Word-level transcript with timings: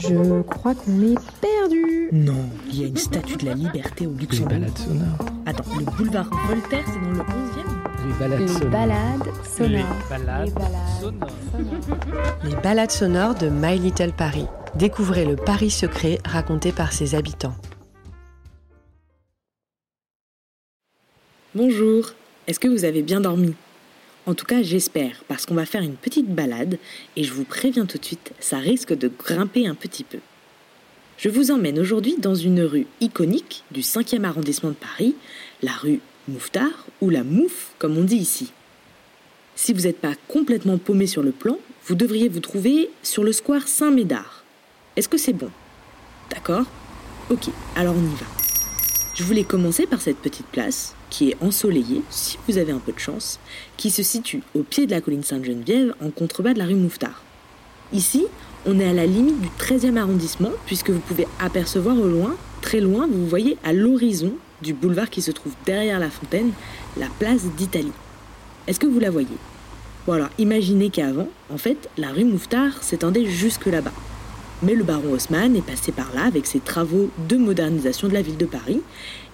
Je 0.00 0.42
crois 0.42 0.74
qu'on 0.74 1.00
est 1.02 1.18
perdu. 1.40 2.08
Non, 2.12 2.48
il 2.68 2.80
y 2.80 2.84
a 2.84 2.86
une 2.88 2.96
statue 2.96 3.36
de 3.36 3.46
la 3.46 3.54
liberté 3.54 4.06
au 4.06 4.12
Les 4.12 4.18
Luxembourg. 4.20 4.48
balades 4.48 4.78
sonores. 4.78 5.18
Attends, 5.46 5.64
le 5.78 5.84
boulevard 5.84 6.30
Voltaire, 6.48 6.84
c'est 6.86 7.00
dans 7.00 7.10
le 7.10 7.18
11e 7.18 8.06
Les 8.06 8.14
balades 8.18 8.40
Les 8.40 8.48
sonores. 8.48 8.70
balades 8.70 9.32
sonores. 9.44 9.96
Les 10.00 10.18
balades 10.18 10.46
Les 10.48 10.52
balades 10.52 11.00
sonores. 11.00 11.30
Les 12.44 12.56
balades 12.62 12.90
sonores 12.90 13.34
de 13.34 13.48
My 13.50 13.78
Little 13.78 14.12
Paris. 14.12 14.46
Découvrez 14.76 15.24
le 15.26 15.36
Paris 15.36 15.70
secret 15.70 16.18
raconté 16.24 16.72
par 16.72 16.92
ses 16.92 17.14
habitants. 17.14 17.54
Bonjour, 21.54 22.10
est-ce 22.46 22.60
que 22.60 22.68
vous 22.68 22.84
avez 22.84 23.02
bien 23.02 23.20
dormi? 23.20 23.54
En 24.26 24.34
tout 24.34 24.44
cas, 24.44 24.62
j'espère, 24.62 25.24
parce 25.28 25.46
qu'on 25.46 25.54
va 25.54 25.66
faire 25.66 25.82
une 25.82 25.96
petite 25.96 26.28
balade, 26.28 26.78
et 27.16 27.24
je 27.24 27.32
vous 27.32 27.44
préviens 27.44 27.86
tout 27.86 27.98
de 27.98 28.04
suite, 28.04 28.32
ça 28.38 28.58
risque 28.58 28.92
de 28.92 29.08
grimper 29.08 29.66
un 29.66 29.74
petit 29.74 30.04
peu. 30.04 30.18
Je 31.16 31.28
vous 31.28 31.50
emmène 31.50 31.78
aujourd'hui 31.78 32.16
dans 32.18 32.34
une 32.34 32.62
rue 32.62 32.86
iconique 33.00 33.64
du 33.70 33.80
5e 33.80 34.24
arrondissement 34.24 34.70
de 34.70 34.74
Paris, 34.74 35.16
la 35.62 35.72
rue 35.72 36.00
Mouffetard, 36.28 36.86
ou 37.00 37.10
la 37.10 37.24
Mouffe, 37.24 37.72
comme 37.78 37.98
on 37.98 38.04
dit 38.04 38.16
ici. 38.16 38.52
Si 39.54 39.72
vous 39.72 39.82
n'êtes 39.82 40.00
pas 40.00 40.14
complètement 40.28 40.78
paumé 40.78 41.06
sur 41.06 41.22
le 41.22 41.32
plan, 41.32 41.58
vous 41.86 41.94
devriez 41.94 42.28
vous 42.28 42.40
trouver 42.40 42.90
sur 43.02 43.24
le 43.24 43.32
square 43.32 43.68
Saint-Médard. 43.68 44.44
Est-ce 44.96 45.08
que 45.08 45.18
c'est 45.18 45.32
bon? 45.32 45.50
D'accord? 46.30 46.66
Ok, 47.30 47.48
alors 47.76 47.94
on 47.94 48.02
y 48.02 48.14
va. 48.14 48.26
Je 49.14 49.24
voulais 49.24 49.44
commencer 49.44 49.86
par 49.86 50.00
cette 50.00 50.18
petite 50.18 50.46
place, 50.46 50.94
qui 51.10 51.30
est 51.30 51.36
ensoleillée, 51.40 52.02
si 52.08 52.38
vous 52.48 52.56
avez 52.56 52.72
un 52.72 52.78
peu 52.78 52.92
de 52.92 52.98
chance, 52.98 53.38
qui 53.76 53.90
se 53.90 54.02
situe 54.02 54.42
au 54.54 54.62
pied 54.62 54.86
de 54.86 54.92
la 54.92 55.00
colline 55.00 55.24
Sainte-Geneviève, 55.24 55.94
en 56.02 56.10
contrebas 56.10 56.54
de 56.54 56.58
la 56.58 56.66
rue 56.66 56.74
Mouffetard. 56.74 57.22
Ici, 57.92 58.26
on 58.66 58.78
est 58.78 58.88
à 58.88 58.92
la 58.92 59.06
limite 59.06 59.40
du 59.40 59.48
13e 59.58 59.96
arrondissement, 59.96 60.52
puisque 60.66 60.90
vous 60.90 61.00
pouvez 61.00 61.26
apercevoir 61.40 61.98
au 61.98 62.06
loin, 62.06 62.36
très 62.62 62.80
loin, 62.80 63.08
vous 63.10 63.26
voyez 63.26 63.58
à 63.64 63.72
l'horizon 63.72 64.32
du 64.62 64.72
boulevard 64.72 65.10
qui 65.10 65.22
se 65.22 65.30
trouve 65.30 65.52
derrière 65.66 65.98
la 65.98 66.10
fontaine, 66.10 66.52
la 66.96 67.08
place 67.18 67.44
d'Italie. 67.56 67.92
Est-ce 68.66 68.78
que 68.78 68.86
vous 68.86 69.00
la 69.00 69.10
voyez? 69.10 69.28
Voilà, 70.06 70.30
imaginez 70.38 70.90
qu'avant, 70.90 71.28
en 71.52 71.58
fait, 71.58 71.88
la 71.98 72.08
rue 72.08 72.24
Mouffetard 72.24 72.82
s'étendait 72.82 73.26
jusque 73.26 73.66
là-bas. 73.66 73.92
Mais 74.62 74.74
le 74.74 74.84
baron 74.84 75.12
Haussmann 75.12 75.56
est 75.56 75.66
passé 75.66 75.90
par 75.90 76.12
là 76.14 76.24
avec 76.24 76.46
ses 76.46 76.60
travaux 76.60 77.10
de 77.28 77.36
modernisation 77.36 78.08
de 78.08 78.12
la 78.12 78.22
ville 78.22 78.36
de 78.36 78.46
Paris. 78.46 78.82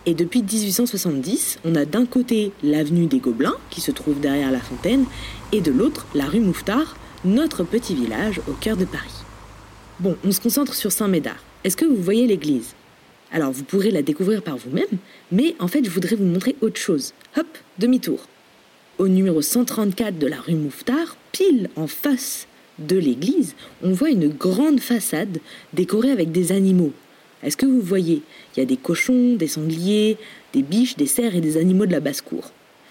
Et 0.08 0.14
depuis 0.14 0.40
1870, 0.40 1.58
on 1.64 1.74
a 1.74 1.84
d'un 1.84 2.06
côté 2.06 2.52
l'avenue 2.62 3.06
des 3.06 3.18
Gobelins, 3.18 3.56
qui 3.70 3.80
se 3.80 3.90
trouve 3.90 4.20
derrière 4.20 4.52
la 4.52 4.60
fontaine, 4.60 5.04
et 5.50 5.60
de 5.60 5.72
l'autre 5.72 6.06
la 6.14 6.26
rue 6.26 6.38
Mouffetard, 6.38 6.96
notre 7.24 7.64
petit 7.64 7.96
village 7.96 8.40
au 8.48 8.52
cœur 8.52 8.76
de 8.76 8.84
Paris. 8.84 9.24
Bon, 9.98 10.16
on 10.24 10.30
se 10.30 10.40
concentre 10.40 10.74
sur 10.74 10.92
Saint-Médard. 10.92 11.42
Est-ce 11.64 11.76
que 11.76 11.84
vous 11.84 12.00
voyez 12.00 12.28
l'église? 12.28 12.74
Alors, 13.32 13.50
vous 13.50 13.64
pourrez 13.64 13.90
la 13.90 14.02
découvrir 14.02 14.42
par 14.42 14.56
vous-même, 14.56 14.84
mais 15.32 15.56
en 15.58 15.66
fait, 15.66 15.84
je 15.84 15.90
voudrais 15.90 16.14
vous 16.14 16.24
montrer 16.24 16.54
autre 16.60 16.78
chose. 16.78 17.12
Hop, 17.36 17.46
demi-tour. 17.78 18.28
Au 18.98 19.08
numéro 19.08 19.42
134 19.42 20.18
de 20.20 20.28
la 20.28 20.40
rue 20.40 20.54
Mouffetard, 20.54 21.16
pile 21.32 21.68
en 21.74 21.88
face 21.88 22.46
de 22.78 22.96
l'église, 22.96 23.56
on 23.82 23.90
voit 23.90 24.10
une 24.10 24.28
grande 24.28 24.78
façade 24.78 25.38
décorée 25.72 26.12
avec 26.12 26.30
des 26.30 26.52
animaux. 26.52 26.92
Est-ce 27.42 27.56
que 27.56 27.66
vous 27.66 27.80
voyez 27.80 28.22
Il 28.54 28.60
y 28.60 28.62
a 28.62 28.66
des 28.66 28.76
cochons, 28.76 29.36
des 29.36 29.46
sangliers, 29.46 30.16
des 30.52 30.62
biches, 30.62 30.96
des 30.96 31.06
cerfs 31.06 31.34
et 31.34 31.40
des 31.40 31.56
animaux 31.56 31.86
de 31.86 31.92
la 31.92 32.00
basse-cour? 32.00 32.50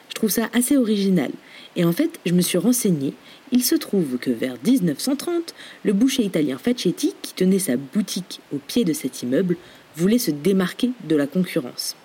Je 0.09 0.15
trouve 0.15 0.29
ça 0.29 0.49
assez 0.53 0.77
original. 0.77 1.31
Et 1.75 1.83
en 1.83 1.91
fait, 1.91 2.19
je 2.25 2.33
me 2.33 2.41
suis 2.41 2.57
renseignée. 2.57 3.13
Il 3.51 3.63
se 3.63 3.75
trouve 3.75 4.17
que 4.17 4.31
vers 4.31 4.55
1930, 4.65 5.53
le 5.83 5.93
boucher 5.93 6.23
italien 6.23 6.57
Facchetti, 6.57 7.13
qui 7.21 7.33
tenait 7.33 7.59
sa 7.59 7.75
boutique 7.75 8.39
au 8.53 8.57
pied 8.57 8.85
de 8.85 8.93
cet 8.93 9.23
immeuble, 9.23 9.57
voulait 9.97 10.19
se 10.19 10.31
démarquer 10.31 10.91
de 11.03 11.15
la 11.15 11.27
concurrence. 11.27 11.95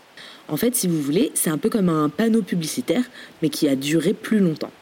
En 0.48 0.56
fait, 0.56 0.74
si 0.74 0.88
vous 0.88 1.00
voulez, 1.00 1.30
c'est 1.34 1.50
un 1.50 1.58
peu 1.58 1.70
comme 1.70 1.88
un 1.88 2.08
panneau 2.08 2.42
publicitaire, 2.42 3.04
mais 3.42 3.48
qui 3.48 3.68
a 3.68 3.76
duré 3.76 4.12
plus 4.12 4.40
longtemps. 4.40 4.72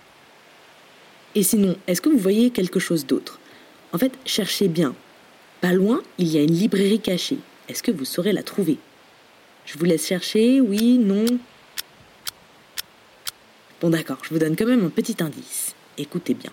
Et 1.35 1.43
sinon, 1.43 1.77
est-ce 1.87 2.01
que 2.01 2.09
vous 2.09 2.19
voyez 2.19 2.51
quelque 2.51 2.81
chose 2.81 3.05
d'autre? 3.07 3.39
En 3.93 3.99
fait, 3.99 4.13
cherchez 4.25 4.69
bien. 4.69 4.95
Pas 5.61 5.73
loin, 5.73 6.03
il 6.19 6.29
y 6.29 6.39
a 6.39 6.43
une 6.43 6.55
librairie 6.55 7.01
cachée. 7.01 7.39
Est-ce 7.69 7.83
que 7.83 7.91
vous 7.91 8.05
saurez 8.05 8.33
la 8.33 8.43
trouver? 8.43 8.79
Je 9.67 9.77
vous 9.77 9.85
laisse 9.85 10.07
chercher, 10.07 10.61
oui, 10.61 10.99
non 10.99 11.27
Bon 13.81 13.91
d'accord, 13.91 14.19
je 14.23 14.31
vous 14.31 14.39
donne 14.39 14.57
quand 14.57 14.67
même 14.67 14.85
un 14.85 14.91
petit 14.91 15.17
indice. 15.21 15.75
Écoutez 15.99 16.35
bien. 16.35 16.53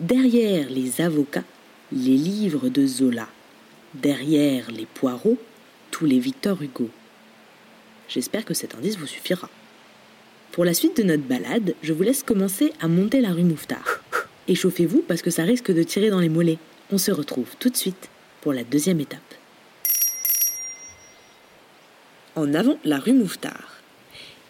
Derrière 0.00 0.68
les 0.70 1.00
avocats, 1.00 1.44
les 1.92 2.16
livres 2.16 2.68
de 2.68 2.86
Zola. 2.86 3.28
Derrière 3.94 4.70
les 4.70 4.86
poireaux, 4.86 5.38
tous 5.90 6.04
les 6.04 6.18
Victor 6.18 6.60
Hugo. 6.60 6.90
J'espère 8.08 8.44
que 8.44 8.54
cet 8.54 8.74
indice 8.74 8.98
vous 8.98 9.06
suffira. 9.06 9.48
Pour 10.52 10.64
la 10.64 10.74
suite 10.74 10.96
de 10.96 11.02
notre 11.02 11.22
balade, 11.22 11.74
je 11.82 11.92
vous 11.92 12.02
laisse 12.02 12.22
commencer 12.22 12.72
à 12.80 12.88
monter 12.88 13.20
la 13.20 13.32
rue 13.32 13.44
Mouffetard. 13.44 14.00
Échauffez-vous 14.48 15.02
parce 15.06 15.22
que 15.22 15.30
ça 15.30 15.42
risque 15.44 15.72
de 15.72 15.82
tirer 15.82 16.10
dans 16.10 16.20
les 16.20 16.28
mollets. 16.28 16.58
On 16.92 16.98
se 16.98 17.10
retrouve 17.10 17.48
tout 17.58 17.68
de 17.68 17.76
suite 17.76 18.08
pour 18.42 18.52
la 18.52 18.62
deuxième 18.62 19.00
étape. 19.00 19.20
En 22.36 22.54
avant, 22.54 22.78
la 22.84 22.98
rue 22.98 23.12
Mouffetard. 23.12 23.80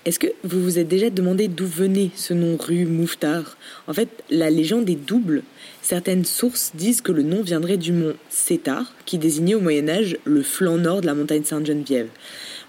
Est-ce 0.04 0.18
que 0.18 0.26
vous 0.44 0.62
vous 0.62 0.78
êtes 0.78 0.86
déjà 0.86 1.08
demandé 1.08 1.48
d'où 1.48 1.66
venait 1.66 2.10
ce 2.14 2.34
nom 2.34 2.58
rue 2.58 2.84
Mouffetard? 2.84 3.56
En 3.86 3.94
fait, 3.94 4.08
la 4.28 4.50
légende 4.50 4.88
est 4.90 4.94
double. 4.94 5.44
Certaines 5.80 6.26
sources 6.26 6.72
disent 6.74 7.00
que 7.00 7.10
le 7.10 7.22
nom 7.22 7.42
viendrait 7.42 7.78
du 7.78 7.92
mont 7.92 8.14
Sétar, 8.28 8.92
qui 9.06 9.16
désignait 9.16 9.54
au 9.54 9.60
Moyen 9.60 9.88
Âge 9.88 10.18
le 10.24 10.42
flanc 10.42 10.76
nord 10.76 11.00
de 11.00 11.06
la 11.06 11.14
montagne 11.14 11.42
Sainte-Geneviève. 11.42 12.08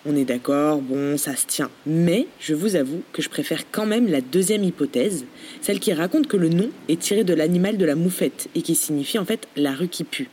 On 0.10 0.16
est 0.16 0.24
d'accord, 0.24 0.80
bon, 0.80 1.18
ça 1.18 1.36
se 1.36 1.46
tient. 1.46 1.70
Mais 1.86 2.28
je 2.40 2.54
vous 2.54 2.78
avoue 2.78 3.02
que 3.12 3.22
je 3.22 3.28
préfère 3.28 3.70
quand 3.72 3.86
même 3.86 4.08
la 4.08 4.22
deuxième 4.22 4.64
hypothèse, 4.64 5.26
celle 5.62 5.82
qui 5.82 5.92
raconte 5.92 6.28
que 6.28 6.38
le 6.38 6.48
nom 6.48 6.70
est 6.88 7.02
tiré 7.02 7.26
de 7.26 7.34
l'animal 7.34 7.76
de 7.76 7.84
la 7.84 7.96
moufette 7.96 8.48
et 8.56 8.62
qui 8.62 8.74
signifie 8.74 9.20
en 9.20 9.26
fait 9.26 9.50
la 9.58 9.74
rue 9.74 9.90
qui 9.90 10.06
pue. 10.06 10.30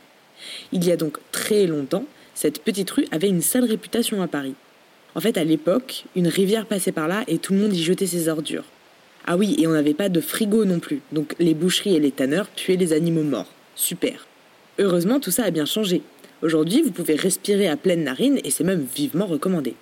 Il 0.71 0.85
y 0.85 0.93
a 0.93 0.95
donc 0.95 1.17
très 1.33 1.67
longtemps, 1.67 2.05
cette 2.33 2.63
petite 2.63 2.89
rue 2.89 3.05
avait 3.11 3.27
une 3.27 3.41
sale 3.41 3.65
réputation 3.65 4.21
à 4.21 4.27
Paris. 4.27 4.55
En 5.13 5.19
fait, 5.19 5.37
à 5.37 5.43
l'époque, 5.43 6.05
une 6.15 6.29
rivière 6.29 6.67
passait 6.67 6.93
par 6.93 7.09
là 7.09 7.25
et 7.27 7.37
tout 7.37 7.51
le 7.51 7.59
monde 7.59 7.73
y 7.73 7.83
jetait 7.83 8.07
ses 8.07 8.29
ordures. 8.29 8.65
Ah 9.27 9.35
oui, 9.35 9.57
et 9.59 9.67
on 9.67 9.71
n'avait 9.71 9.93
pas 9.93 10.07
de 10.07 10.21
frigo 10.21 10.63
non 10.63 10.79
plus, 10.79 11.01
donc 11.11 11.35
les 11.37 11.53
boucheries 11.53 11.97
et 11.97 11.99
les 11.99 12.11
tanneurs 12.11 12.47
tuaient 12.55 12.77
les 12.77 12.93
animaux 12.93 13.23
morts. 13.23 13.51
Super. 13.75 14.25
Heureusement, 14.79 15.19
tout 15.19 15.31
ça 15.31 15.43
a 15.43 15.51
bien 15.51 15.65
changé. 15.65 16.01
Aujourd'hui, 16.45 16.83
vous 16.83 16.91
pouvez 16.91 17.15
respirer 17.15 17.67
à 17.67 17.75
pleine 17.75 18.03
narine 18.03 18.39
et 18.43 18.51
c'est 18.51 18.63
même 18.63 18.85
vivement 18.95 19.25
recommandé. 19.25 19.73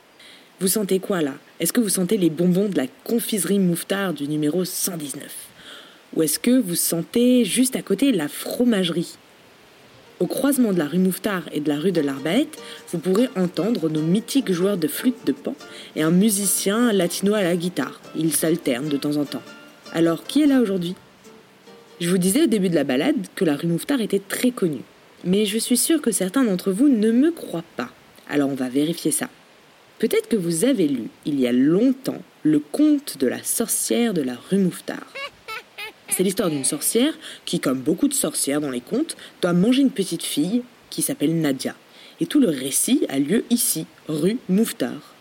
Vous 0.62 0.70
sentez 0.70 1.00
quoi 1.00 1.22
là? 1.22 1.34
Est-ce 1.60 1.74
que 1.74 1.82
vous 1.82 1.90
sentez 1.90 2.16
les 2.16 2.30
bonbons 2.30 2.70
de 2.70 2.78
la 2.78 2.88
confiserie 3.04 3.60
Mouffetard 3.60 4.14
du 4.14 4.30
numéro 4.30 4.64
119 4.64 5.24
Ou 6.16 6.24
est-ce 6.24 6.40
que 6.40 6.58
vous 6.58 6.76
sentez 6.76 7.44
juste 7.44 7.76
à 7.76 7.82
côté 7.82 8.14
la 8.14 8.30
fromagerie? 8.30 9.18
Au 10.22 10.26
croisement 10.26 10.72
de 10.72 10.80
la 10.80 10.88
rue 10.88 11.00
Mouffetard 11.00 11.44
et 11.52 11.60
de 11.60 11.68
la 11.68 11.78
rue 11.78 11.92
de 11.92 12.00
l'Arbalète, 12.00 12.58
vous 12.94 13.00
pourrez 13.00 13.28
entendre 13.36 13.90
nos 13.90 14.02
mythiques 14.02 14.54
joueurs 14.54 14.78
de 14.78 14.88
flûte 14.88 15.26
de 15.26 15.34
pan 15.34 15.56
et 15.98 16.02
un 16.02 16.12
musicien 16.12 16.94
latino 16.94 17.34
à 17.34 17.44
la 17.44 17.58
guitare. 17.58 18.00
Ils 18.16 18.34
s'alternent 18.34 18.88
de 18.88 18.96
temps 18.96 19.18
en 19.18 19.26
temps. 19.26 19.44
Alors, 19.92 20.24
qui 20.24 20.44
est 20.44 20.48
là 20.48 20.62
aujourd'hui? 20.62 20.96
Je 22.00 22.10
vous 22.10 22.18
disais 22.18 22.44
au 22.44 22.48
début 22.48 22.70
de 22.70 22.76
la 22.76 22.86
balade 22.86 23.18
que 23.36 23.44
la 23.44 23.58
rue 23.58 23.68
Mouffetard 23.68 24.00
était 24.00 24.22
très 24.26 24.52
connue. 24.52 24.84
Mais 25.24 25.46
je 25.46 25.58
suis 25.58 25.78
sûre 25.78 26.02
que 26.02 26.12
certains 26.12 26.44
d'entre 26.44 26.72
vous 26.72 26.90
ne 26.90 27.12
me 27.12 27.32
croient 27.32 27.64
pas. 27.78 27.90
Alors 28.30 28.50
on 28.50 28.56
va 28.56 28.70
vérifier 28.70 29.12
ça. 29.12 29.30
Peut-être 30.00 30.28
que 30.28 30.36
vous 30.36 30.66
avez 30.66 30.88
lu, 30.88 31.10
il 31.26 31.40
y 31.40 31.48
a 31.48 31.54
longtemps, 31.54 32.22
le 32.44 32.60
conte 32.60 33.18
de 33.18 33.28
la 33.28 33.42
sorcière 33.44 34.14
de 34.14 34.22
la 34.22 34.36
rue 34.50 34.58
Mouffetard. 34.58 35.14
C'est 36.10 36.24
l'histoire 36.24 36.50
d'une 36.50 36.66
sorcière 36.66 37.14
qui, 37.46 37.60
comme 37.60 37.80
beaucoup 37.80 38.08
de 38.08 38.14
sorcières 38.14 38.62
dans 38.62 38.70
les 38.70 38.82
contes, 38.82 39.16
doit 39.42 39.54
manger 39.54 39.82
une 39.82 39.92
petite 39.92 40.24
fille 40.24 40.64
qui 40.90 41.02
s'appelle 41.02 41.40
Nadia. 41.40 41.76
Et 42.20 42.26
tout 42.26 42.40
le 42.40 42.50
récit 42.50 43.06
a 43.10 43.18
lieu 43.18 43.46
ici, 43.50 43.86
rue 44.08 44.38
Mouffetard. 44.50 45.14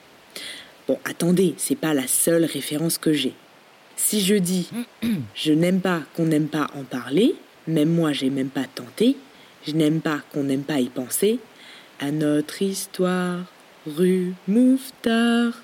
Bon, 0.89 0.99
attendez, 1.05 1.55
c'est 1.59 1.77
pas 1.77 1.95
la 1.95 2.09
seule 2.09 2.45
référence 2.45 2.99
que 2.99 3.13
j'ai. 3.13 3.35
Si 3.97 4.21
je 4.21 4.35
dis 4.35 4.69
je 5.35 5.53
n'aime 5.53 5.81
pas 5.81 6.03
qu'on 6.17 6.25
n'aime 6.25 6.49
pas 6.49 6.69
en 6.75 6.83
parler, 6.83 7.37
même 7.69 7.95
moi 7.95 8.13
j'ai 8.13 8.31
même 8.31 8.49
pas 8.49 8.65
tenté, 8.75 9.17
je 9.67 9.73
n'aime 9.73 10.01
pas 10.01 10.21
qu'on 10.33 10.45
n'aime 10.45 10.65
pas 10.65 10.81
y 10.81 10.89
penser, 10.89 11.39
à 12.01 12.11
notre 12.11 12.63
histoire, 12.63 13.41
rue 13.87 14.35
Mouffetard. 14.49 15.55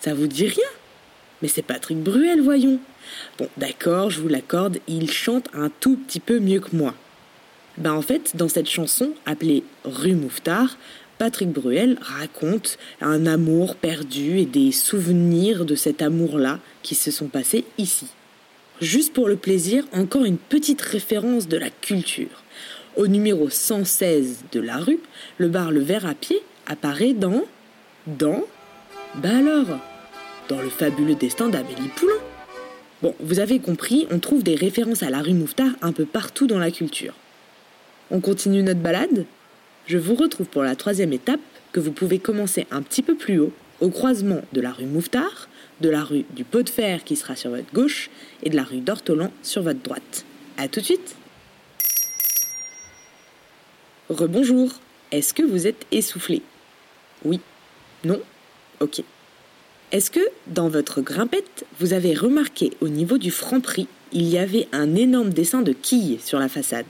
Ça 0.00 0.14
vous 0.14 0.26
dit 0.26 0.46
rien? 0.46 0.68
Mais 1.40 1.48
c'est 1.48 1.62
Patrick 1.62 1.98
Bruel, 1.98 2.40
voyons. 2.40 2.78
Bon, 3.38 3.48
d'accord, 3.56 4.10
je 4.10 4.20
vous 4.20 4.28
l'accorde, 4.28 4.78
il 4.86 5.10
chante 5.10 5.48
un 5.54 5.70
tout 5.80 5.96
petit 5.96 6.20
peu 6.20 6.38
mieux 6.38 6.60
que 6.60 6.76
moi. 6.76 6.94
Ben 7.78 7.92
en 7.92 8.02
fait, 8.02 8.36
dans 8.36 8.48
cette 8.48 8.68
chanson 8.68 9.12
appelée 9.26 9.64
Rue 9.84 10.14
Mouffetard, 10.14 10.76
Patrick 11.18 11.50
Bruel 11.50 11.98
raconte 12.00 12.78
un 13.00 13.26
amour 13.26 13.76
perdu 13.76 14.38
et 14.38 14.44
des 14.44 14.72
souvenirs 14.72 15.64
de 15.64 15.74
cet 15.74 16.02
amour-là 16.02 16.58
qui 16.82 16.94
se 16.94 17.10
sont 17.10 17.28
passés 17.28 17.64
ici. 17.78 18.08
Juste 18.80 19.12
pour 19.12 19.28
le 19.28 19.36
plaisir, 19.36 19.84
encore 19.92 20.24
une 20.24 20.38
petite 20.38 20.82
référence 20.82 21.46
de 21.48 21.56
la 21.56 21.70
culture. 21.70 22.42
Au 22.94 23.06
numéro 23.06 23.48
116 23.48 24.44
de 24.52 24.60
la 24.60 24.76
rue, 24.76 25.00
le 25.38 25.48
bar 25.48 25.70
Le 25.70 25.80
Verre 25.80 26.04
à 26.04 26.14
pied 26.14 26.42
apparaît 26.66 27.14
dans. 27.14 27.44
Dans. 28.06 28.44
Bah 29.14 29.30
alors 29.38 29.78
Dans 30.50 30.60
le 30.60 30.68
fabuleux 30.68 31.14
destin 31.14 31.48
d'Amélie 31.48 31.88
Poulain. 31.96 32.20
Bon, 33.00 33.14
vous 33.18 33.40
avez 33.40 33.60
compris, 33.60 34.06
on 34.10 34.18
trouve 34.18 34.42
des 34.42 34.56
références 34.56 35.02
à 35.02 35.08
la 35.08 35.22
rue 35.22 35.32
Mouffetard 35.32 35.72
un 35.80 35.92
peu 35.92 36.04
partout 36.04 36.46
dans 36.46 36.58
la 36.58 36.70
culture. 36.70 37.14
On 38.10 38.20
continue 38.20 38.62
notre 38.62 38.80
balade 38.80 39.24
Je 39.86 39.96
vous 39.96 40.14
retrouve 40.14 40.46
pour 40.46 40.62
la 40.62 40.76
troisième 40.76 41.14
étape 41.14 41.40
que 41.72 41.80
vous 41.80 41.92
pouvez 41.92 42.18
commencer 42.18 42.66
un 42.70 42.82
petit 42.82 43.02
peu 43.02 43.14
plus 43.14 43.38
haut, 43.40 43.54
au 43.80 43.88
croisement 43.88 44.42
de 44.52 44.60
la 44.60 44.70
rue 44.70 44.84
Mouffetard, 44.84 45.48
de 45.80 45.88
la 45.88 46.04
rue 46.04 46.26
du 46.36 46.44
Pot 46.44 46.62
de 46.62 46.68
Fer 46.68 47.04
qui 47.04 47.16
sera 47.16 47.36
sur 47.36 47.50
votre 47.50 47.72
gauche 47.72 48.10
et 48.42 48.50
de 48.50 48.56
la 48.56 48.64
rue 48.64 48.80
d'Ortolan 48.80 49.30
sur 49.42 49.62
votre 49.62 49.80
droite. 49.80 50.26
A 50.58 50.68
tout 50.68 50.80
de 50.80 50.84
suite 50.84 51.16
Rebonjour 54.12 54.70
Est-ce 55.10 55.34
que 55.34 55.42
vous 55.42 55.66
êtes 55.66 55.86
essoufflé? 55.90 56.42
Oui 57.24 57.40
Non? 58.04 58.20
Ok. 58.80 59.02
Est-ce 59.90 60.10
que 60.10 60.20
dans 60.46 60.68
votre 60.68 61.00
grimpette, 61.00 61.64
vous 61.80 61.92
avez 61.92 62.14
remarqué 62.14 62.70
au 62.80 62.88
niveau 62.88 63.18
du 63.18 63.30
franc-prix, 63.30 63.88
il 64.12 64.28
y 64.28 64.38
avait 64.38 64.68
un 64.72 64.94
énorme 64.94 65.30
dessin 65.30 65.62
de 65.62 65.72
quilles 65.72 66.18
sur 66.20 66.38
la 66.38 66.48
façade? 66.48 66.86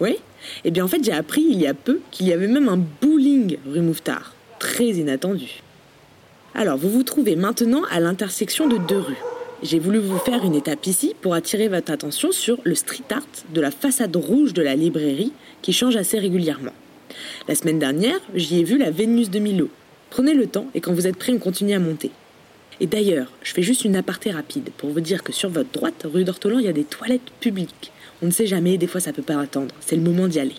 Oui? 0.00 0.16
Eh 0.64 0.70
bien 0.70 0.84
en 0.84 0.88
fait 0.88 1.02
j'ai 1.02 1.12
appris 1.12 1.42
il 1.42 1.60
y 1.60 1.66
a 1.66 1.74
peu 1.74 2.00
qu'il 2.10 2.26
y 2.26 2.32
avait 2.32 2.48
même 2.48 2.68
un 2.68 2.76
bowling 2.76 3.58
rue 3.66 3.80
Mouffetard. 3.80 4.34
Très 4.58 4.88
inattendu. 4.88 5.62
Alors 6.54 6.76
vous 6.76 6.90
vous 6.90 7.02
trouvez 7.02 7.36
maintenant 7.36 7.82
à 7.90 8.00
l'intersection 8.00 8.66
de 8.66 8.78
deux 8.78 8.98
rues. 8.98 9.22
J'ai 9.62 9.78
voulu 9.78 9.98
vous 9.98 10.18
faire 10.18 10.44
une 10.44 10.54
étape 10.54 10.86
ici 10.86 11.14
pour 11.22 11.32
attirer 11.32 11.68
votre 11.68 11.90
attention 11.90 12.30
sur 12.30 12.58
le 12.64 12.74
street 12.74 13.04
art 13.10 13.26
de 13.54 13.60
la 13.62 13.70
façade 13.70 14.14
rouge 14.14 14.52
de 14.52 14.60
la 14.60 14.74
librairie 14.74 15.32
qui 15.62 15.72
change 15.72 15.96
assez 15.96 16.18
régulièrement. 16.18 16.74
La 17.48 17.54
semaine 17.54 17.78
dernière, 17.78 18.20
j'y 18.34 18.60
ai 18.60 18.64
vu 18.64 18.76
la 18.76 18.90
Vénus 18.90 19.30
de 19.30 19.38
Milo. 19.38 19.70
Prenez 20.10 20.34
le 20.34 20.46
temps 20.46 20.66
et 20.74 20.82
quand 20.82 20.92
vous 20.92 21.06
êtes 21.06 21.16
prêt, 21.16 21.32
on 21.32 21.38
continue 21.38 21.72
à 21.72 21.78
monter. 21.78 22.10
Et 22.80 22.86
d'ailleurs, 22.86 23.32
je 23.42 23.54
fais 23.54 23.62
juste 23.62 23.86
une 23.86 23.96
aparté 23.96 24.30
rapide 24.30 24.68
pour 24.76 24.90
vous 24.90 25.00
dire 25.00 25.22
que 25.22 25.32
sur 25.32 25.48
votre 25.48 25.70
droite, 25.70 26.04
rue 26.04 26.24
d'Ortolan, 26.24 26.58
il 26.58 26.66
y 26.66 26.68
a 26.68 26.74
des 26.74 26.84
toilettes 26.84 27.30
publiques. 27.40 27.92
On 28.22 28.26
ne 28.26 28.32
sait 28.32 28.46
jamais, 28.46 28.76
des 28.76 28.86
fois 28.86 29.00
ça 29.00 29.14
peut 29.14 29.22
pas 29.22 29.40
attendre. 29.40 29.74
C'est 29.80 29.96
le 29.96 30.02
moment 30.02 30.28
d'y 30.28 30.38
aller. 30.38 30.56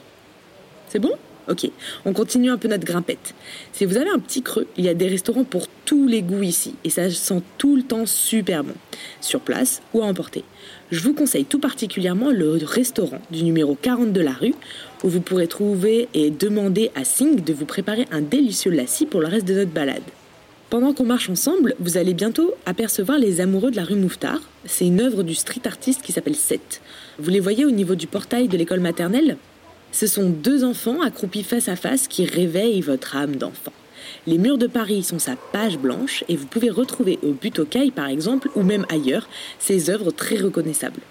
C'est 0.89 0.99
bon? 0.99 1.13
Ok, 1.49 1.71
on 2.03 2.11
continue 2.11 2.51
un 2.51 2.57
peu 2.57 2.67
notre 2.67 2.83
grimpette. 2.83 3.33
Si 3.71 3.85
vous 3.85 3.95
avez 3.95 4.09
un 4.09 4.19
petit 4.19 4.41
creux, 4.41 4.67
il 4.75 4.83
y 4.83 4.89
a 4.89 4.94
des 4.94 5.07
restaurants 5.07 5.45
pour 5.45 5.67
tous 5.85 6.05
les 6.05 6.21
goûts 6.21 6.44
ici 6.44 6.75
et 6.83 6.89
ça 6.89 7.09
sent 7.09 7.41
tout 7.57 7.77
le 7.77 7.83
temps 7.83 8.05
super 8.05 8.65
bon, 8.65 8.73
sur 9.21 9.39
place 9.39 9.81
ou 9.94 10.01
à 10.01 10.05
emporter. 10.05 10.44
Je 10.91 10.99
vous 10.99 11.13
conseille 11.13 11.45
tout 11.45 11.59
particulièrement 11.59 12.31
le 12.31 12.57
restaurant 12.61 13.21
du 13.31 13.44
numéro 13.44 13.75
40 13.75 14.11
de 14.11 14.19
la 14.19 14.33
rue 14.33 14.55
où 15.05 15.07
vous 15.07 15.21
pourrez 15.21 15.47
trouver 15.47 16.09
et 16.13 16.31
demander 16.31 16.91
à 16.95 17.05
Sing 17.05 17.41
de 17.41 17.53
vous 17.53 17.65
préparer 17.65 18.07
un 18.11 18.21
délicieux 18.21 18.71
lassi 18.71 19.05
pour 19.05 19.21
le 19.21 19.27
reste 19.27 19.47
de 19.47 19.53
notre 19.53 19.71
balade. 19.71 20.03
Pendant 20.69 20.94
qu'on 20.94 21.05
marche 21.05 21.29
ensemble, 21.29 21.75
vous 21.79 21.95
allez 21.95 22.13
bientôt 22.13 22.55
apercevoir 22.65 23.19
les 23.19 23.39
amoureux 23.39 23.71
de 23.71 23.77
la 23.77 23.85
rue 23.85 23.95
Mouffetard. 23.95 24.41
C'est 24.65 24.85
une 24.85 24.99
œuvre 24.99 25.23
du 25.23 25.33
street 25.33 25.61
artiste 25.63 26.01
qui 26.01 26.11
s'appelle 26.11 26.35
Seth. 26.35 26.81
Vous 27.19 27.29
les 27.29 27.39
voyez 27.39 27.63
au 27.63 27.71
niveau 27.71 27.95
du 27.95 28.05
portail 28.05 28.49
de 28.49 28.57
l'école 28.57 28.81
maternelle? 28.81 29.38
Ce 29.91 30.07
sont 30.07 30.29
deux 30.29 30.63
enfants 30.63 31.01
accroupis 31.01 31.43
face 31.43 31.69
à 31.69 31.75
face 31.75 32.07
qui 32.07 32.25
réveillent 32.25 32.81
votre 32.81 33.15
âme 33.15 33.35
d'enfant. 33.35 33.73
Les 34.25 34.37
murs 34.37 34.57
de 34.57 34.67
Paris 34.67 35.03
sont 35.03 35.19
sa 35.19 35.35
page 35.51 35.77
blanche 35.77 36.23
et 36.27 36.35
vous 36.35 36.45
pouvez 36.45 36.69
retrouver 36.69 37.19
au 37.23 37.31
but 37.31 37.67
caille 37.69 37.91
par 37.91 38.07
exemple 38.07 38.49
ou 38.55 38.63
même 38.63 38.85
ailleurs 38.89 39.27
ces 39.59 39.89
œuvres 39.89 40.11
très 40.11 40.37
reconnaissables. 40.37 41.01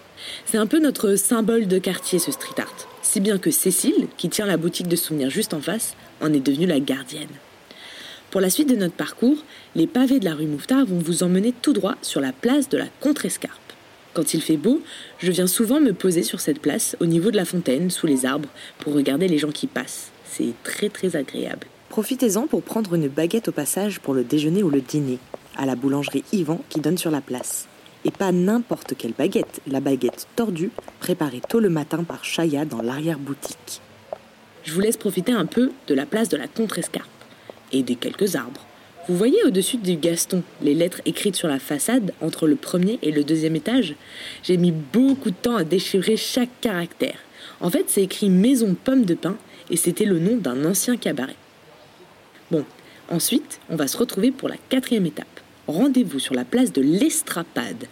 C'est 0.45 0.59
un 0.59 0.67
peu 0.67 0.79
notre 0.79 1.17
symbole 1.17 1.67
de 1.67 1.79
quartier 1.79 2.19
ce 2.19 2.33
street 2.33 2.61
art, 2.61 2.89
si 3.03 3.21
bien 3.21 3.39
que 3.39 3.51
Cécile, 3.51 4.09
qui 4.17 4.29
tient 4.29 4.47
la 4.47 4.57
boutique 4.57 4.89
de 4.89 4.97
souvenirs 4.97 5.31
juste 5.31 5.55
en 5.55 5.61
face, 5.61 5.95
en 6.21 6.33
est 6.33 6.41
devenue 6.41 6.67
la 6.67 6.81
gardienne. 6.81 7.29
Pour 8.31 8.41
la 8.41 8.51
suite 8.51 8.69
de 8.69 8.77
notre 8.77 8.95
parcours, 8.95 9.45
les 9.75 9.87
pavés 9.87 10.19
de 10.19 10.25
la 10.25 10.35
rue 10.35 10.47
Mouffetard 10.47 10.87
vont 10.87 10.99
vous 10.99 11.23
emmener 11.23 11.53
tout 11.63 11.73
droit 11.73 11.95
sur 12.03 12.21
la 12.21 12.33
place 12.33 12.69
de 12.69 12.79
la 12.79 12.87
Contrescarpe. 13.01 13.66
Quand 14.17 14.33
il 14.33 14.41
fait 14.41 14.57
beau, 14.57 14.81
je 15.19 15.31
viens 15.31 15.47
souvent 15.47 15.79
me 15.79 15.93
poser 15.93 16.23
sur 16.23 16.41
cette 16.41 16.63
place 16.63 16.97
au 17.01 17.05
niveau 17.05 17.31
de 17.31 17.37
la 17.37 17.45
fontaine, 17.45 17.91
sous 17.91 18.07
les 18.07 18.25
arbres, 18.25 18.49
pour 18.79 18.95
regarder 18.95 19.29
les 19.29 19.37
gens 19.37 19.51
qui 19.51 19.67
passent. 19.67 20.11
C'est 20.25 20.55
très 20.65 20.89
très 20.89 21.17
agréable. 21.17 21.67
Profitez-en 21.91 22.47
pour 22.47 22.63
prendre 22.63 22.95
une 22.95 23.09
baguette 23.09 23.49
au 23.49 23.53
passage 23.53 24.01
pour 24.01 24.15
le 24.15 24.25
déjeuner 24.25 24.63
ou 24.63 24.71
le 24.71 24.81
dîner, 24.81 25.19
à 25.59 25.67
la 25.67 25.77
boulangerie 25.77 26.25
Yvan 26.33 26.63
qui 26.71 26.81
donne 26.81 26.97
sur 26.97 27.11
la 27.11 27.21
place. 27.21 27.69
Et 28.07 28.11
pas 28.11 28.33
n'importe 28.33 28.95
quelle 28.97 29.13
baguette, 29.13 29.61
la 29.67 29.81
baguette 29.81 30.27
tordue, 30.35 30.71
préparée 30.99 31.43
tôt 31.47 31.61
le 31.61 31.69
matin 31.69 32.03
par 32.03 32.25
Chaya 32.25 32.65
dans 32.65 32.81
l'arrière-boutique. 32.81 33.83
Je 34.65 34.73
vous 34.73 34.81
laisse 34.81 34.97
profiter 34.97 35.33
un 35.33 35.45
peu 35.45 35.73
de 35.89 35.95
la 35.95 36.07
place 36.07 36.31
de 36.31 36.39
la 36.39 36.49
Contrescarpe 36.49 37.07
et 37.71 37.83
des 37.83 37.97
quelques 37.97 38.35
arbres. 38.35 38.65
Vous 39.09 39.17
voyez 39.17 39.45
au-dessus 39.45 39.77
du 39.77 39.95
Gaston 39.95 40.43
les 40.61 40.75
lettres 40.75 41.01
écrites 41.05 41.37
sur 41.37 41.47
la 41.47 41.61
façade 41.61 42.13
entre 42.21 42.49
le 42.49 42.57
premier 42.57 42.99
et 43.03 43.13
le 43.13 43.23
deuxième 43.23 43.55
étage? 43.55 43.95
J'ai 44.43 44.57
mis 44.57 44.73
beaucoup 44.73 45.31
de 45.31 45.37
temps 45.37 45.55
à 45.55 45.63
déchiffrer 45.63 46.17
chaque 46.17 46.61
caractère. 46.61 47.19
En 47.61 47.71
fait, 47.71 47.85
c'est 47.87 48.03
écrit 48.03 48.31
Maison 48.31 48.75
Pomme 48.75 49.05
de 49.05 49.15
Pain 49.15 49.37
et 49.71 49.77
c'était 49.77 50.07
le 50.07 50.19
nom 50.19 50.37
d'un 50.37 50.65
ancien 50.65 50.97
cabaret. 50.97 51.37
Bon, 52.51 52.65
ensuite, 53.09 53.61
on 53.71 53.77
va 53.77 53.87
se 53.87 53.97
retrouver 53.97 54.33
pour 54.33 54.49
la 54.49 54.57
quatrième 54.69 55.07
étape. 55.07 55.41
Rendez-vous 55.69 56.19
sur 56.19 56.35
la 56.35 56.45
place 56.45 56.73
de 56.73 56.83
l'Estrapade. 56.83 57.87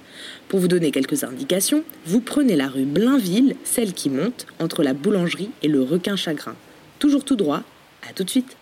Pour 0.49 0.59
vous 0.59 0.69
donner 0.69 0.91
quelques 0.91 1.23
indications, 1.23 1.85
vous 2.07 2.21
prenez 2.21 2.57
la 2.57 2.67
rue 2.67 2.87
Blainville, 2.87 3.55
celle 3.63 3.93
qui 3.93 4.11
monte 4.11 4.47
entre 4.59 4.83
la 4.83 4.95
boulangerie 4.95 5.51
et 5.63 5.69
le 5.69 5.81
requin 5.81 6.17
chagrin. 6.17 6.57
Toujours 6.99 7.25
tout 7.25 7.37
droit. 7.37 7.63
À 8.09 8.13
tout 8.13 8.25
de 8.25 8.31
suite. 8.31 8.57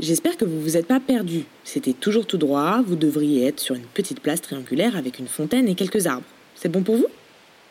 J'espère 0.00 0.36
que 0.36 0.44
vous 0.44 0.60
vous 0.60 0.76
êtes 0.76 0.86
pas 0.86 1.00
perdu. 1.00 1.44
C'était 1.64 1.92
toujours 1.92 2.24
tout 2.24 2.38
droit, 2.38 2.82
vous 2.86 2.94
devriez 2.94 3.46
être 3.46 3.58
sur 3.58 3.74
une 3.74 3.82
petite 3.82 4.20
place 4.20 4.40
triangulaire 4.40 4.96
avec 4.96 5.18
une 5.18 5.26
fontaine 5.26 5.66
et 5.66 5.74
quelques 5.74 6.06
arbres. 6.06 6.26
C'est 6.54 6.68
bon 6.68 6.84
pour 6.84 6.96
vous? 6.96 7.08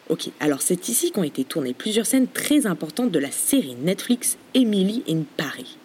Ok, 0.10 0.30
alors 0.42 0.62
c'est 0.62 0.90
ici 0.90 1.12
qu'ont 1.12 1.24
été 1.24 1.46
tournées 1.46 1.74
plusieurs 1.74 2.06
scènes 2.06 2.28
très 2.28 2.68
importantes 2.68 3.12
de 3.12 3.20
la 3.20 3.32
série 3.32 3.76
Netflix 3.82 4.38
Emily 4.54 5.04
in 5.08 5.22
Paris. 5.38 5.78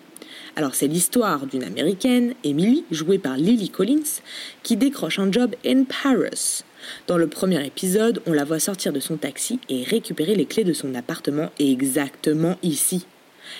Alors 0.56 0.74
c'est 0.74 0.88
l'histoire 0.88 1.46
d'une 1.46 1.62
américaine, 1.62 2.34
Emily, 2.42 2.84
jouée 2.90 3.18
par 3.18 3.36
Lily 3.36 3.70
Collins, 3.70 4.20
qui 4.64 4.76
décroche 4.76 5.20
un 5.20 5.30
job 5.30 5.54
in 5.64 5.84
Paris. 5.84 6.64
Dans 7.06 7.18
le 7.18 7.28
premier 7.28 7.64
épisode, 7.64 8.20
on 8.26 8.32
la 8.32 8.44
voit 8.44 8.58
sortir 8.58 8.92
de 8.92 8.98
son 8.98 9.16
taxi 9.16 9.60
et 9.68 9.84
récupérer 9.84 10.34
les 10.34 10.46
clés 10.46 10.64
de 10.64 10.72
son 10.72 10.94
appartement 10.96 11.50
exactement 11.60 12.56
ici, 12.64 13.06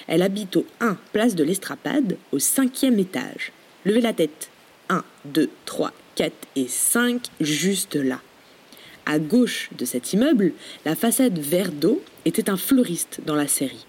elle 0.06 0.23
habite 0.23 0.56
au 0.56 0.66
1 0.81 0.97
place 1.12 1.35
de 1.35 1.45
l'Estrapade, 1.45 2.16
au 2.33 2.38
cinquième 2.38 2.99
étage. 2.99 3.52
Levez 3.85 4.00
la 4.00 4.12
tête. 4.12 4.50
1, 4.88 5.02
2, 5.26 5.50
3, 5.64 5.93
4 6.14 6.33
et 6.57 6.66
5, 6.69 7.23
juste 7.40 7.97
là. 7.97 8.21
À 9.07 9.19
gauche 9.19 9.71
de 9.76 9.85
cet 9.85 10.12
immeuble, 10.12 10.52
la 10.85 10.95
façade 10.95 11.38
vert 11.38 11.73
d'eau 11.73 12.02
était 12.25 12.50
un 12.50 12.57
fleuriste 12.57 13.21
dans 13.26 13.35
la 13.35 13.49
série. 13.49 13.87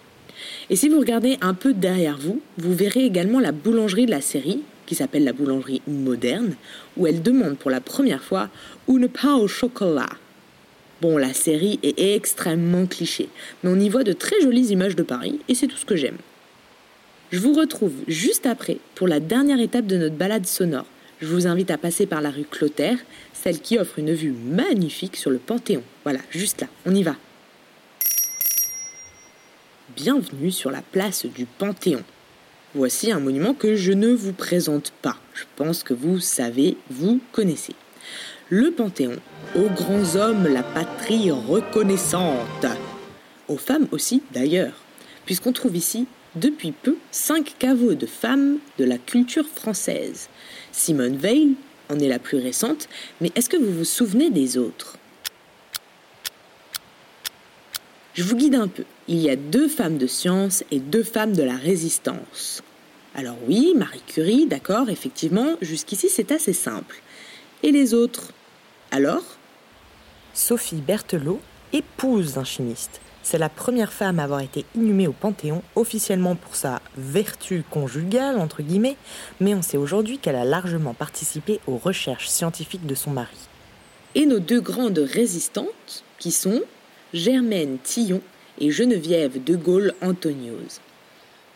Et 0.69 0.75
si 0.75 0.89
vous 0.89 0.99
regardez 0.99 1.37
un 1.41 1.53
peu 1.53 1.73
derrière 1.73 2.17
vous, 2.17 2.41
vous 2.57 2.73
verrez 2.73 3.05
également 3.05 3.39
la 3.39 3.51
boulangerie 3.51 4.05
de 4.05 4.11
la 4.11 4.21
série, 4.21 4.61
qui 4.85 4.95
s'appelle 4.95 5.23
la 5.23 5.33
boulangerie 5.33 5.81
moderne, 5.87 6.55
où 6.97 7.07
elle 7.07 7.21
demande 7.21 7.57
pour 7.57 7.71
la 7.71 7.81
première 7.81 8.23
fois 8.23 8.49
une 8.87 9.07
pain 9.07 9.35
au 9.35 9.47
chocolat. 9.47 10.09
Bon, 11.03 11.17
la 11.17 11.33
série 11.33 11.81
est 11.83 12.15
extrêmement 12.15 12.85
cliché, 12.85 13.27
mais 13.61 13.69
on 13.69 13.77
y 13.77 13.89
voit 13.89 14.05
de 14.05 14.13
très 14.13 14.39
jolies 14.39 14.67
images 14.67 14.95
de 14.95 15.03
Paris 15.03 15.41
et 15.49 15.53
c'est 15.53 15.67
tout 15.67 15.75
ce 15.75 15.83
que 15.83 15.97
j'aime. 15.97 16.15
Je 17.33 17.39
vous 17.39 17.51
retrouve 17.51 17.91
juste 18.07 18.45
après 18.45 18.77
pour 18.95 19.09
la 19.09 19.19
dernière 19.19 19.59
étape 19.59 19.85
de 19.85 19.97
notre 19.97 20.15
balade 20.15 20.45
sonore. 20.45 20.85
Je 21.19 21.27
vous 21.27 21.45
invite 21.45 21.71
à 21.71 21.77
passer 21.77 22.05
par 22.05 22.21
la 22.21 22.29
rue 22.29 22.45
Clotaire, 22.49 22.99
celle 23.33 23.59
qui 23.59 23.77
offre 23.77 23.99
une 23.99 24.13
vue 24.13 24.31
magnifique 24.31 25.17
sur 25.17 25.29
le 25.29 25.39
Panthéon. 25.39 25.83
Voilà, 26.05 26.19
juste 26.31 26.61
là, 26.61 26.67
on 26.85 26.95
y 26.95 27.03
va. 27.03 27.17
Bienvenue 29.97 30.51
sur 30.51 30.71
la 30.71 30.83
place 30.93 31.25
du 31.25 31.45
Panthéon. 31.45 32.03
Voici 32.75 33.11
un 33.11 33.19
monument 33.19 33.53
que 33.53 33.75
je 33.75 33.91
ne 33.91 34.13
vous 34.13 34.31
présente 34.31 34.93
pas. 35.01 35.17
Je 35.33 35.43
pense 35.57 35.83
que 35.83 35.93
vous 35.93 36.21
savez, 36.21 36.77
vous 36.89 37.19
connaissez. 37.33 37.75
Le 38.49 38.71
Panthéon 38.71 39.17
aux 39.55 39.69
grands 39.69 40.15
hommes 40.15 40.47
la 40.47 40.63
patrie 40.63 41.29
reconnaissante. 41.29 42.65
Aux 43.47 43.57
femmes 43.57 43.87
aussi, 43.91 44.23
d'ailleurs, 44.31 44.73
puisqu'on 45.25 45.51
trouve 45.51 45.75
ici, 45.75 46.07
depuis 46.35 46.71
peu, 46.71 46.97
cinq 47.11 47.55
caveaux 47.59 47.93
de 47.93 48.07
femmes 48.07 48.57
de 48.79 48.85
la 48.85 48.97
culture 48.97 49.47
française. 49.47 50.29
Simone 50.71 51.17
Veil 51.17 51.53
en 51.89 51.99
est 51.99 52.07
la 52.07 52.17
plus 52.17 52.39
récente, 52.39 52.89
mais 53.21 53.31
est-ce 53.35 53.49
que 53.49 53.57
vous 53.57 53.71
vous 53.71 53.85
souvenez 53.85 54.31
des 54.31 54.57
autres? 54.57 54.97
Je 58.15 58.23
vous 58.23 58.35
guide 58.35 58.55
un 58.55 58.67
peu. 58.67 58.83
Il 59.07 59.17
y 59.17 59.29
a 59.29 59.35
deux 59.35 59.67
femmes 59.67 59.97
de 59.97 60.07
science 60.07 60.63
et 60.71 60.79
deux 60.79 61.03
femmes 61.03 61.35
de 61.35 61.43
la 61.43 61.55
résistance. 61.55 62.63
Alors 63.15 63.37
oui, 63.47 63.73
Marie 63.75 64.03
Curie, 64.07 64.47
d'accord, 64.47 64.89
effectivement, 64.89 65.57
jusqu'ici 65.61 66.09
c'est 66.09 66.31
assez 66.31 66.53
simple. 66.53 67.01
Et 67.61 67.71
les 67.71 67.93
autres? 67.93 68.31
Alors? 68.89 69.23
Sophie 70.35 70.81
Berthelot, 70.81 71.39
épouse 71.73 72.33
d'un 72.33 72.43
chimiste. 72.43 73.01
C'est 73.21 73.37
la 73.37 73.49
première 73.49 73.93
femme 73.93 74.17
à 74.17 74.23
avoir 74.23 74.39
été 74.39 74.65
inhumée 74.75 75.07
au 75.07 75.11
Panthéon, 75.11 75.61
officiellement 75.75 76.35
pour 76.35 76.55
sa 76.55 76.81
vertu 76.97 77.63
conjugale, 77.69 78.39
entre 78.39 78.63
guillemets, 78.63 78.97
mais 79.39 79.53
on 79.53 79.61
sait 79.61 79.77
aujourd'hui 79.77 80.17
qu'elle 80.17 80.35
a 80.35 80.43
largement 80.43 80.95
participé 80.95 81.59
aux 81.67 81.77
recherches 81.77 82.27
scientifiques 82.27 82.87
de 82.87 82.95
son 82.95 83.11
mari. 83.11 83.37
Et 84.15 84.25
nos 84.25 84.39
deux 84.39 84.59
grandes 84.59 84.97
résistantes, 84.97 86.03
qui 86.17 86.31
sont 86.31 86.63
Germaine 87.13 87.77
Tillon 87.83 88.21
et 88.59 88.71
Geneviève 88.71 89.43
de 89.43 89.55
Gaulle 89.55 89.93
Antoniose. 90.01 90.81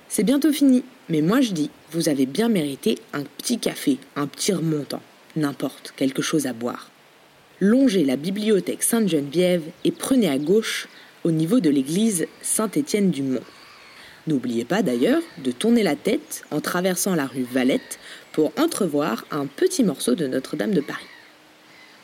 C'est 0.08 0.24
bientôt 0.24 0.54
fini, 0.54 0.84
mais 1.10 1.22
moi 1.22 1.42
je 1.42 1.52
dis, 1.52 1.72
vous 1.92 2.10
avez 2.10 2.28
bien 2.28 2.48
mérité 2.48 3.00
un 3.14 3.24
petit 3.24 3.58
café, 3.58 3.98
un 4.16 4.28
petit 4.28 4.54
remontant, 4.54 5.02
n'importe, 5.36 5.94
quelque 5.96 6.22
chose 6.22 6.46
à 6.46 6.54
boire. 6.54 6.92
Longez 7.60 8.04
la 8.04 8.18
bibliothèque 8.18 8.84
Sainte-Geneviève 8.84 9.64
et 9.84 9.92
prenez 9.92 10.30
à 10.30 10.38
gauche 10.38 10.88
au 11.24 11.32
niveau 11.32 11.60
de 11.60 11.72
l'église 11.72 12.28
Saint-Étienne-du-Mont. 12.44 13.42
N'oubliez 14.28 14.64
pas 14.64 14.84
d'ailleurs 14.84 15.24
de 15.44 15.52
tourner 15.52 15.82
la 15.82 15.96
tête 15.96 16.44
en 16.52 16.62
traversant 16.62 17.16
la 17.16 17.26
rue 17.26 17.48
Valette 17.52 17.98
pour 18.32 18.52
entrevoir 18.60 19.26
un 19.32 19.48
petit 19.48 19.84
morceau 19.84 20.14
de 20.14 20.28
Notre-Dame 20.28 20.74
de 20.74 20.82
Paris. 20.82 21.08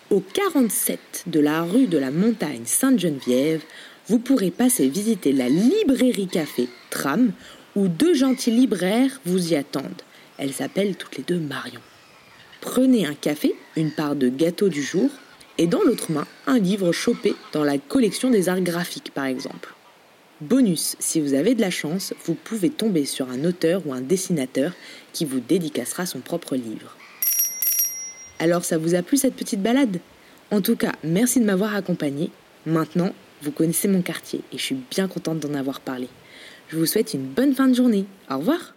Au 0.10 0.22
47 0.22 1.26
de 1.28 1.40
la 1.40 1.62
rue 1.62 1.86
de 1.86 2.00
la 2.00 2.10
Montagne 2.10 2.66
Sainte-Geneviève, 2.66 3.62
vous 4.08 4.18
pourrez 4.18 4.50
passer 4.50 4.90
visiter 4.90 5.34
la 5.34 5.50
librairie 5.50 6.28
café 6.28 6.68
Tram 6.90 7.32
où 7.76 7.88
deux 7.90 8.16
gentils 8.16 8.50
libraires 8.50 9.22
vous 9.26 9.54
y 9.54 9.56
attendent. 9.56 10.02
Elles 10.40 10.54
s'appellent 10.54 10.96
toutes 10.96 11.18
les 11.18 11.24
deux 11.24 11.40
Marion. 11.40 11.82
Prenez 12.60 13.06
un 13.06 13.14
café, 13.14 13.54
une 13.76 13.92
part 13.92 14.16
de 14.16 14.30
gâteau 14.30 14.70
du 14.70 14.82
jour 14.82 15.12
et 15.58 15.68
dans 15.68 15.82
l'autre 15.82 16.12
main 16.12 16.26
un 16.48 16.60
livre 16.60 16.92
chopé 16.92 17.36
dans 17.52 17.64
la 17.64 17.78
collection 17.78 18.30
des 18.30 18.50
arts 18.50 18.62
graphiques 18.62 19.12
par 19.14 19.26
exemple. 19.26 19.74
Bonus, 20.42 20.96
si 21.00 21.22
vous 21.22 21.36
avez 21.36 21.56
de 21.56 21.62
la 21.62 21.70
chance, 21.70 22.14
vous 22.26 22.34
pouvez 22.34 22.70
tomber 22.70 23.06
sur 23.06 23.30
un 23.30 23.46
auteur 23.46 23.82
ou 23.86 23.94
un 23.94 24.02
dessinateur 24.02 24.74
qui 25.14 25.26
vous 25.26 25.40
dédicacera 25.40 26.06
son 26.06 26.20
propre 26.20 26.56
livre. 26.56 26.98
Alors 28.40 28.66
ça 28.66 28.78
vous 28.78 28.96
a 28.96 29.02
plu 29.02 29.18
cette 29.18 29.36
petite 29.36 29.62
balade? 29.62 30.00
En 30.52 30.62
tout 30.62 30.76
cas, 30.76 30.94
merci 31.04 31.40
de 31.40 31.46
m'avoir 31.46 31.76
accompagné. 31.76 32.30
Maintenant, 32.66 33.14
vous 33.42 33.52
connaissez 33.52 33.88
mon 33.88 34.02
quartier 34.02 34.42
et 34.52 34.58
je 34.58 34.64
suis 34.64 34.78
bien 34.92 35.08
contente 35.08 35.40
d'en 35.40 35.54
avoir 35.54 35.80
parlé. 35.80 36.10
Je 36.68 36.78
vous 36.78 36.86
souhaite 36.86 37.14
une 37.14 37.26
bonne 37.26 37.54
fin 37.54 37.68
de 37.68 37.74
journée. 37.74 38.06
Au 38.30 38.38
revoir 38.38 38.74